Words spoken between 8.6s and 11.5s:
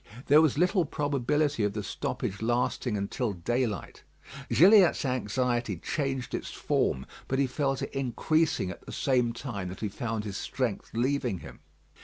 at the same time that he found his strength leaving